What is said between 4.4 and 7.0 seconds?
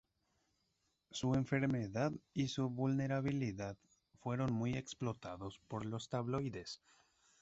muy explotados por los tabloides.